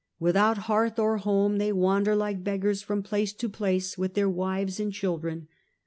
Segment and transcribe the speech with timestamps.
[0.19, 4.79] Without hearth or home, they wander like beggars from place to place with their wives
[4.79, 5.47] and children.